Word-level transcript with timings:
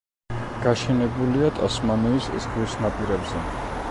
გაშენებულია 0.63 1.51
ტასმანიის 1.59 2.31
ზღვის 2.47 2.77
ნაპირებზე. 2.87 3.47